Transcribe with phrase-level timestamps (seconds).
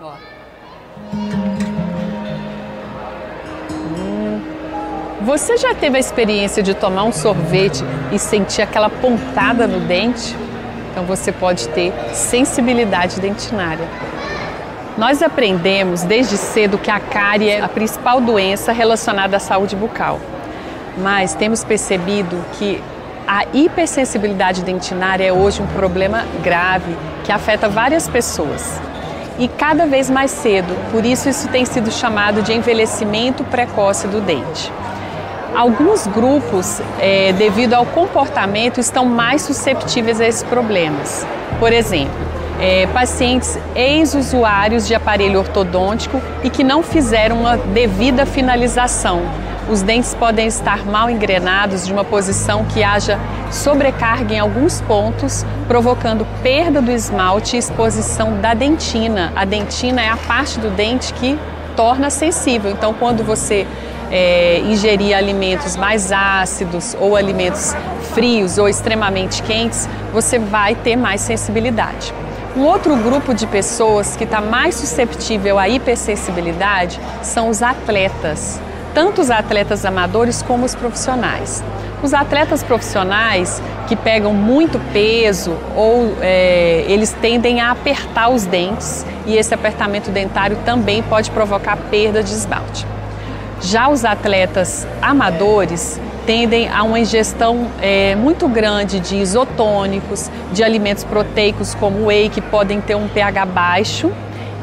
[0.00, 0.12] Ó.
[5.22, 7.82] Você já teve a experiência de tomar um sorvete
[8.12, 10.36] e sentir aquela pontada no dente?
[10.90, 13.88] Então você pode ter sensibilidade dentinária.
[14.98, 20.20] Nós aprendemos desde cedo que a cárie é a principal doença relacionada à saúde bucal.
[20.98, 22.80] Mas temos percebido que
[23.26, 26.94] a hipersensibilidade dentinária é hoje um problema grave
[27.24, 28.80] que afeta várias pessoas
[29.38, 34.20] e cada vez mais cedo, por isso isso tem sido chamado de envelhecimento precoce do
[34.20, 34.72] dente.
[35.54, 41.26] Alguns grupos, é, devido ao comportamento, estão mais susceptíveis a esses problemas.
[41.58, 42.14] Por exemplo,
[42.60, 49.22] é, pacientes ex-usuários de aparelho ortodôntico e que não fizeram uma devida finalização.
[49.68, 53.18] Os dentes podem estar mal engrenados de uma posição que haja
[53.50, 59.32] sobrecarga em alguns pontos, provocando perda do esmalte e exposição da dentina.
[59.34, 61.38] A dentina é a parte do dente que
[61.74, 62.70] torna sensível.
[62.70, 63.66] Então, quando você
[64.10, 67.74] é, ingerir alimentos mais ácidos ou alimentos
[68.12, 72.12] frios ou extremamente quentes, você vai ter mais sensibilidade.
[72.54, 78.60] Um outro grupo de pessoas que está mais susceptível à hipersensibilidade são os atletas,
[78.94, 81.62] tanto os atletas amadores como os profissionais.
[82.02, 89.04] Os atletas profissionais que pegam muito peso ou é, eles tendem a apertar os dentes
[89.26, 92.86] e esse apertamento dentário também pode provocar perda de esmalte.
[93.60, 101.04] Já os atletas amadores tendem a uma ingestão é, muito grande de isotônicos, de alimentos
[101.04, 104.12] proteicos como whey, que podem ter um pH baixo.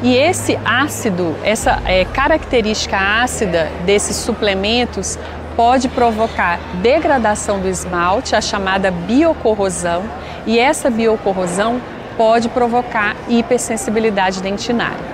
[0.02, 5.16] E esse ácido, essa é, característica ácida desses suplementos
[5.54, 10.02] pode provocar degradação do esmalte, a chamada biocorrosão,
[10.44, 11.80] e essa biocorrosão
[12.16, 15.12] pode provocar hipersensibilidade dentinária.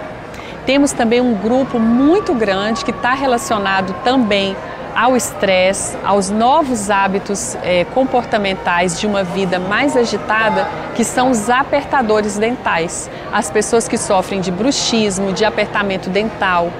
[0.64, 4.56] Temos também um grupo muito grande que está relacionado também
[4.98, 11.48] ao estresse, aos novos hábitos eh, comportamentais de uma vida mais agitada, que são os
[11.48, 13.08] apertadores dentais.
[13.32, 16.72] As pessoas que sofrem de bruxismo, de apertamento dental.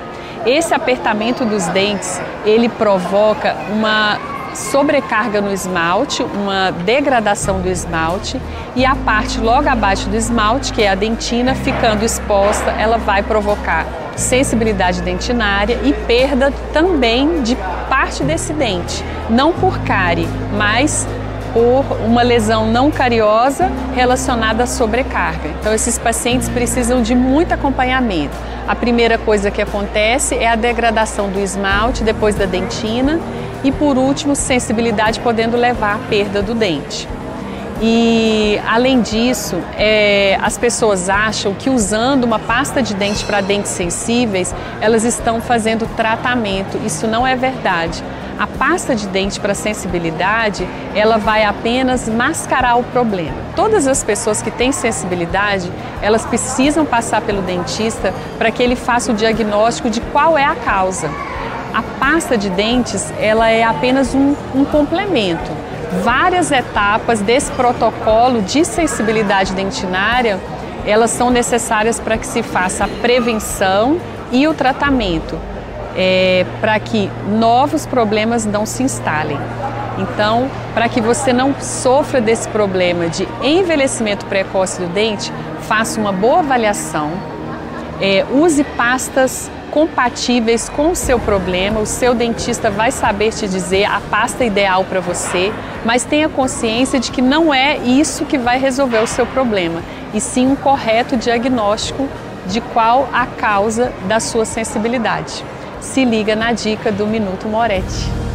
[0.44, 4.18] Esse apertamento dos dentes, ele provoca uma
[4.52, 8.40] sobrecarga no esmalte, uma degradação do esmalte
[8.74, 13.22] e a parte logo abaixo do esmalte, que é a dentina, ficando exposta, ela vai
[13.22, 13.86] provocar
[14.18, 17.56] sensibilidade dentinária e perda também de
[17.88, 21.06] parte desse dente, não por cárie, mas
[21.52, 25.48] por uma lesão não cariosa relacionada à sobrecarga.
[25.60, 28.36] Então, esses pacientes precisam de muito acompanhamento.
[28.66, 33.18] A primeira coisa que acontece é a degradação do esmalte depois da dentina
[33.64, 37.08] e por último, sensibilidade podendo levar à perda do dente.
[37.80, 43.70] E além disso, é, as pessoas acham que usando uma pasta de dente para dentes
[43.70, 46.76] sensíveis, elas estão fazendo tratamento.
[46.84, 48.02] Isso não é verdade.
[48.36, 53.36] A pasta de dente para sensibilidade, ela vai apenas mascarar o problema.
[53.54, 59.10] Todas as pessoas que têm sensibilidade, elas precisam passar pelo dentista para que ele faça
[59.12, 61.10] o diagnóstico de qual é a causa.
[61.74, 65.67] A pasta de dentes ela é apenas um, um complemento.
[66.02, 70.38] Várias etapas desse protocolo de sensibilidade dentinária
[70.88, 74.00] elas são necessárias para que se faça a prevenção
[74.32, 75.38] e o tratamento,
[75.94, 79.38] é, para que novos problemas não se instalem.
[79.98, 85.30] Então, para que você não sofra desse problema de envelhecimento precoce do dente,
[85.62, 87.10] faça uma boa avaliação,
[88.00, 91.80] é, use pastas compatíveis com o seu problema.
[91.80, 95.52] O seu dentista vai saber te dizer a pasta ideal para você,
[95.84, 99.82] mas tenha consciência de que não é isso que vai resolver o seu problema,
[100.14, 102.08] e sim um correto diagnóstico
[102.46, 105.44] de qual a causa da sua sensibilidade.
[105.80, 108.27] Se liga na dica do Minuto Moretti.